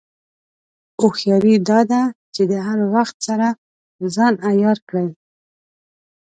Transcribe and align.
هوښیاري 0.99 1.55
دا 1.69 1.79
ده 1.91 2.01
چې 2.33 2.41
د 2.51 2.53
هر 2.67 2.79
وخت 2.93 3.15
سره 3.27 3.47
ځان 4.15 4.33
عیار 4.49 4.77
کړې. 4.89 5.07